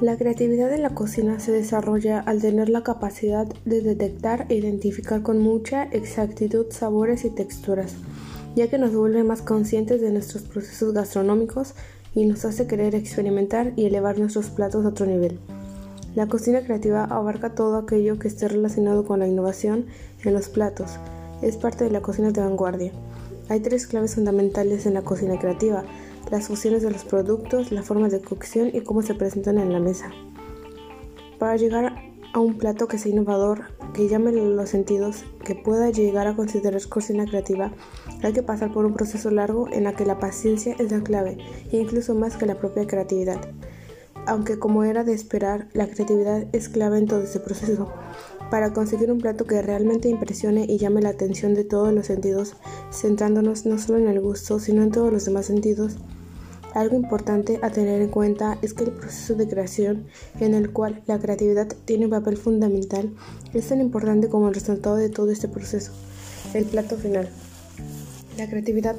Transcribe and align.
La 0.00 0.16
creatividad 0.16 0.72
en 0.72 0.82
la 0.82 0.90
cocina 0.90 1.38
se 1.38 1.52
desarrolla 1.52 2.18
al 2.18 2.40
tener 2.40 2.68
la 2.68 2.82
capacidad 2.82 3.46
de 3.64 3.80
detectar 3.80 4.44
e 4.48 4.56
identificar 4.56 5.22
con 5.22 5.38
mucha 5.38 5.84
exactitud 5.84 6.66
sabores 6.70 7.24
y 7.24 7.30
texturas, 7.30 7.94
ya 8.56 8.68
que 8.68 8.76
nos 8.76 8.94
vuelve 8.94 9.22
más 9.22 9.40
conscientes 9.40 10.00
de 10.00 10.10
nuestros 10.10 10.42
procesos 10.42 10.92
gastronómicos 10.92 11.74
y 12.12 12.26
nos 12.26 12.44
hace 12.44 12.66
querer 12.66 12.96
experimentar 12.96 13.72
y 13.76 13.86
elevar 13.86 14.18
nuestros 14.18 14.50
platos 14.50 14.84
a 14.84 14.88
otro 14.88 15.06
nivel. 15.06 15.38
La 16.16 16.26
cocina 16.26 16.62
creativa 16.62 17.04
abarca 17.04 17.54
todo 17.54 17.76
aquello 17.76 18.18
que 18.18 18.28
esté 18.28 18.48
relacionado 18.48 19.04
con 19.04 19.20
la 19.20 19.26
innovación 19.26 19.86
en 20.24 20.34
los 20.34 20.48
platos. 20.48 20.98
Es 21.40 21.56
parte 21.56 21.84
de 21.84 21.90
la 21.90 22.02
cocina 22.02 22.30
de 22.30 22.40
vanguardia. 22.40 22.92
Hay 23.48 23.60
tres 23.60 23.86
claves 23.86 24.14
fundamentales 24.14 24.86
en 24.86 24.94
la 24.94 25.02
cocina 25.02 25.38
creativa, 25.38 25.84
las 26.30 26.46
funciones 26.46 26.82
de 26.82 26.90
los 26.90 27.04
productos, 27.04 27.72
la 27.72 27.82
forma 27.82 28.08
de 28.08 28.20
cocción 28.20 28.70
y 28.72 28.80
cómo 28.80 29.02
se 29.02 29.14
presentan 29.14 29.58
en 29.58 29.72
la 29.72 29.80
mesa. 29.80 30.10
Para 31.38 31.56
llegar 31.56 31.94
a 32.32 32.40
un 32.40 32.56
plato 32.56 32.88
que 32.88 32.98
sea 32.98 33.12
innovador, 33.12 33.64
que 33.92 34.08
llame 34.08 34.32
los 34.32 34.70
sentidos, 34.70 35.24
que 35.44 35.54
pueda 35.54 35.90
llegar 35.90 36.26
a 36.26 36.34
considerar 36.34 36.80
cocina 36.88 37.26
creativa, 37.26 37.70
hay 38.22 38.32
que 38.32 38.42
pasar 38.42 38.72
por 38.72 38.86
un 38.86 38.94
proceso 38.94 39.30
largo 39.30 39.68
en 39.70 39.84
la 39.84 39.94
que 39.94 40.06
la 40.06 40.18
paciencia 40.18 40.74
es 40.78 40.90
la 40.90 41.02
clave, 41.02 41.38
incluso 41.70 42.14
más 42.14 42.36
que 42.36 42.46
la 42.46 42.56
propia 42.56 42.86
creatividad. 42.86 43.40
Aunque 44.26 44.58
como 44.58 44.84
era 44.84 45.04
de 45.04 45.12
esperar, 45.12 45.68
la 45.74 45.86
creatividad 45.86 46.46
es 46.52 46.68
clave 46.68 46.98
en 46.98 47.06
todo 47.06 47.22
este 47.22 47.40
proceso. 47.40 47.92
Para 48.50 48.72
conseguir 48.72 49.12
un 49.12 49.18
plato 49.18 49.44
que 49.44 49.60
realmente 49.60 50.08
impresione 50.08 50.64
y 50.68 50.78
llame 50.78 51.02
la 51.02 51.10
atención 51.10 51.54
de 51.54 51.64
todos 51.64 51.92
los 51.92 52.06
sentidos, 52.06 52.54
centrándonos 52.92 53.66
no 53.66 53.78
solo 53.78 53.98
en 53.98 54.08
el 54.08 54.20
gusto, 54.20 54.58
sino 54.58 54.82
en 54.82 54.90
todos 54.90 55.12
los 55.12 55.24
demás 55.24 55.46
sentidos, 55.46 55.96
algo 56.74 56.96
importante 56.96 57.60
a 57.62 57.70
tener 57.70 58.02
en 58.02 58.08
cuenta 58.08 58.58
es 58.60 58.74
que 58.74 58.82
el 58.82 58.90
proceso 58.90 59.36
de 59.36 59.46
creación, 59.46 60.06
en 60.40 60.54
el 60.54 60.72
cual 60.72 61.02
la 61.06 61.20
creatividad 61.20 61.68
tiene 61.84 62.06
un 62.06 62.10
papel 62.10 62.36
fundamental, 62.36 63.14
es 63.52 63.68
tan 63.68 63.80
importante 63.80 64.28
como 64.28 64.48
el 64.48 64.54
resultado 64.54 64.96
de 64.96 65.08
todo 65.08 65.30
este 65.30 65.46
proceso, 65.46 65.92
el 66.52 66.64
plato 66.64 66.96
final. 66.96 67.28
La 68.38 68.48
creatividad 68.48 68.96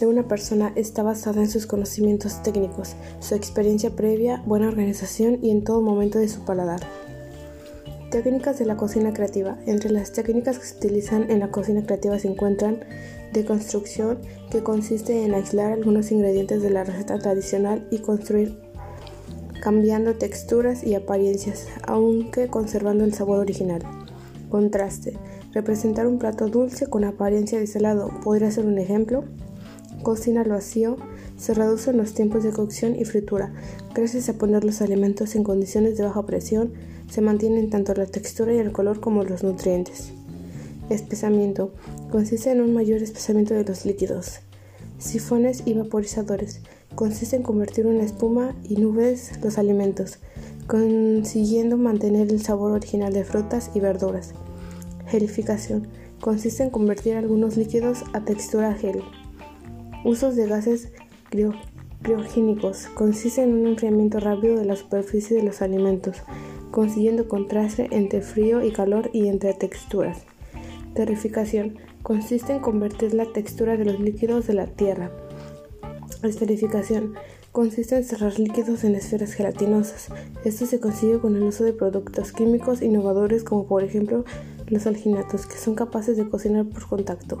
de 0.00 0.06
una 0.06 0.26
persona 0.26 0.72
está 0.74 1.02
basada 1.02 1.42
en 1.42 1.50
sus 1.50 1.66
conocimientos 1.66 2.42
técnicos, 2.42 2.94
su 3.20 3.34
experiencia 3.34 3.90
previa, 3.90 4.42
buena 4.46 4.68
organización 4.68 5.38
y 5.42 5.50
en 5.50 5.62
todo 5.62 5.82
momento 5.82 6.18
de 6.18 6.28
su 6.28 6.44
paladar. 6.46 6.80
Técnicas 8.10 8.58
de 8.58 8.64
la 8.64 8.78
cocina 8.78 9.12
creativa. 9.12 9.58
Entre 9.66 9.90
las 9.90 10.12
técnicas 10.12 10.58
que 10.58 10.64
se 10.64 10.76
utilizan 10.78 11.30
en 11.30 11.40
la 11.40 11.50
cocina 11.50 11.84
creativa 11.84 12.18
se 12.18 12.28
encuentran 12.28 12.80
de 13.34 13.44
construcción, 13.44 14.20
que 14.50 14.62
consiste 14.62 15.22
en 15.22 15.34
aislar 15.34 15.72
algunos 15.72 16.10
ingredientes 16.10 16.62
de 16.62 16.70
la 16.70 16.84
receta 16.84 17.18
tradicional 17.18 17.86
y 17.90 17.98
construir 17.98 18.58
cambiando 19.60 20.14
texturas 20.14 20.82
y 20.82 20.94
apariencias, 20.94 21.66
aunque 21.82 22.48
conservando 22.48 23.04
el 23.04 23.12
sabor 23.12 23.40
original. 23.40 23.82
Contraste. 24.48 25.18
Representar 25.58 26.06
un 26.06 26.20
plato 26.20 26.46
dulce 26.46 26.86
con 26.86 27.02
apariencia 27.02 27.58
de 27.58 27.66
salado 27.66 28.12
podría 28.22 28.48
ser 28.48 28.64
un 28.64 28.78
ejemplo. 28.78 29.24
Cocina 30.04 30.42
al 30.42 30.50
vacío. 30.50 30.98
Se 31.36 31.52
reducen 31.52 31.96
los 31.96 32.14
tiempos 32.14 32.44
de 32.44 32.52
cocción 32.52 32.94
y 32.94 33.04
fritura. 33.04 33.52
Gracias 33.92 34.28
a 34.28 34.34
poner 34.34 34.62
los 34.62 34.82
alimentos 34.82 35.34
en 35.34 35.42
condiciones 35.42 35.98
de 35.98 36.04
baja 36.04 36.24
presión, 36.24 36.74
se 37.10 37.22
mantienen 37.22 37.70
tanto 37.70 37.92
la 37.94 38.06
textura 38.06 38.54
y 38.54 38.58
el 38.58 38.70
color 38.70 39.00
como 39.00 39.24
los 39.24 39.42
nutrientes. 39.42 40.12
Espesamiento. 40.90 41.72
Consiste 42.12 42.52
en 42.52 42.60
un 42.60 42.72
mayor 42.72 43.02
espesamiento 43.02 43.54
de 43.54 43.64
los 43.64 43.84
líquidos. 43.84 44.38
Sifones 44.98 45.64
y 45.66 45.74
vaporizadores. 45.74 46.60
Consiste 46.94 47.34
en 47.34 47.42
convertir 47.42 47.84
en 47.86 48.00
espuma 48.00 48.54
y 48.62 48.76
nubes 48.76 49.32
los 49.42 49.58
alimentos, 49.58 50.20
consiguiendo 50.68 51.76
mantener 51.76 52.30
el 52.30 52.40
sabor 52.44 52.70
original 52.70 53.12
de 53.12 53.24
frutas 53.24 53.72
y 53.74 53.80
verduras. 53.80 54.34
Gelificación. 55.10 55.88
Consiste 56.20 56.62
en 56.62 56.70
convertir 56.70 57.16
algunos 57.16 57.56
líquidos 57.56 58.04
a 58.12 58.24
textura 58.24 58.74
gel. 58.74 59.02
Usos 60.04 60.36
de 60.36 60.46
gases 60.46 60.92
criogénicos. 62.00 62.88
Consiste 62.94 63.42
en 63.42 63.54
un 63.54 63.66
enfriamiento 63.68 64.20
rápido 64.20 64.56
de 64.56 64.64
la 64.64 64.76
superficie 64.76 65.36
de 65.36 65.42
los 65.42 65.62
alimentos, 65.62 66.16
consiguiendo 66.70 67.28
contraste 67.28 67.88
entre 67.90 68.20
frío 68.20 68.62
y 68.62 68.70
calor 68.70 69.10
y 69.12 69.28
entre 69.28 69.54
texturas. 69.54 70.24
Terrificación 70.94 71.78
consiste 72.02 72.54
en 72.54 72.60
convertir 72.60 73.14
la 73.14 73.32
textura 73.32 73.76
de 73.76 73.84
los 73.84 74.00
líquidos 74.00 74.46
de 74.46 74.54
la 74.54 74.66
tierra. 74.66 75.10
Esferificación 76.22 77.14
consiste 77.52 77.96
en 77.96 78.04
cerrar 78.04 78.38
líquidos 78.38 78.84
en 78.84 78.94
esferas 78.94 79.32
gelatinosas. 79.32 80.08
Esto 80.44 80.66
se 80.66 80.80
consigue 80.80 81.18
con 81.18 81.36
el 81.36 81.42
uso 81.44 81.64
de 81.64 81.72
productos 81.72 82.32
químicos 82.32 82.82
innovadores 82.82 83.44
como 83.44 83.66
por 83.66 83.84
ejemplo 83.84 84.24
los 84.70 84.86
alginatos 84.86 85.46
que 85.46 85.56
son 85.58 85.74
capaces 85.74 86.16
de 86.16 86.28
cocinar 86.28 86.66
por 86.66 86.86
contacto. 86.86 87.38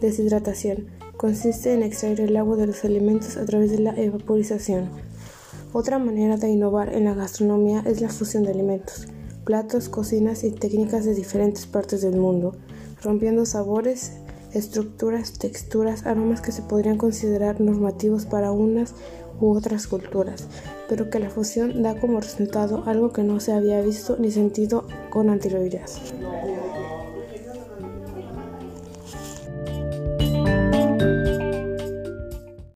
Deshidratación 0.00 0.86
consiste 1.16 1.74
en 1.74 1.82
extraer 1.82 2.20
el 2.20 2.36
agua 2.36 2.56
de 2.56 2.66
los 2.66 2.84
alimentos 2.84 3.36
a 3.36 3.44
través 3.44 3.70
de 3.70 3.80
la 3.80 3.94
evaporización. 3.96 4.88
Otra 5.72 5.98
manera 5.98 6.36
de 6.36 6.48
innovar 6.48 6.94
en 6.94 7.04
la 7.04 7.14
gastronomía 7.14 7.82
es 7.86 8.00
la 8.00 8.08
fusión 8.08 8.44
de 8.44 8.52
alimentos, 8.52 9.08
platos, 9.44 9.88
cocinas 9.88 10.44
y 10.44 10.50
técnicas 10.50 11.04
de 11.04 11.14
diferentes 11.14 11.66
partes 11.66 12.02
del 12.02 12.16
mundo 12.16 12.54
rompiendo 13.02 13.46
sabores, 13.46 14.12
estructuras, 14.52 15.38
texturas, 15.38 16.06
aromas 16.06 16.40
que 16.40 16.52
se 16.52 16.62
podrían 16.62 16.98
considerar 16.98 17.60
normativos 17.60 18.26
para 18.26 18.52
unas 18.52 18.94
u 19.40 19.50
otras 19.50 19.86
culturas, 19.86 20.46
pero 20.88 21.10
que 21.10 21.18
la 21.18 21.30
fusión 21.30 21.82
da 21.82 22.00
como 22.00 22.20
resultado 22.20 22.82
algo 22.86 23.12
que 23.12 23.22
no 23.22 23.40
se 23.40 23.52
había 23.52 23.80
visto 23.80 24.16
ni 24.18 24.30
sentido 24.30 24.86
con 25.10 25.30
anterioridad. 25.30 25.88